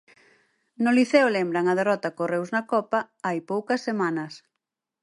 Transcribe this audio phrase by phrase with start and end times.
[0.83, 4.33] No Liceo lembran a derrota co Reus na Copa hai poucas semanas.